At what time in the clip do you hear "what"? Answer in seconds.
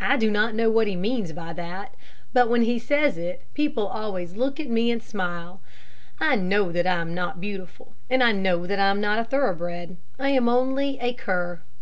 0.70-0.86